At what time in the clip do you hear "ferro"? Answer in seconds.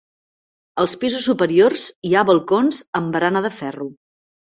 3.63-3.93